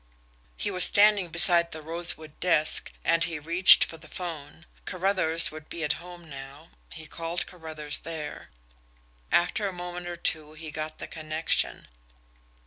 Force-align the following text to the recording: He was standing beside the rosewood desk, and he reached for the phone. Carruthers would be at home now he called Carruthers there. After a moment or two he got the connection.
He 0.57 0.71
was 0.71 0.83
standing 0.83 1.27
beside 1.29 1.71
the 1.71 1.81
rosewood 1.83 2.39
desk, 2.39 2.91
and 3.05 3.23
he 3.23 3.37
reached 3.37 3.83
for 3.83 3.97
the 3.97 4.07
phone. 4.07 4.65
Carruthers 4.85 5.51
would 5.51 5.69
be 5.69 5.83
at 5.83 5.93
home 6.01 6.27
now 6.27 6.69
he 6.91 7.05
called 7.05 7.45
Carruthers 7.45 7.99
there. 7.99 8.49
After 9.31 9.67
a 9.67 9.73
moment 9.73 10.07
or 10.07 10.15
two 10.17 10.53
he 10.53 10.71
got 10.71 10.97
the 10.97 11.05
connection. 11.05 11.87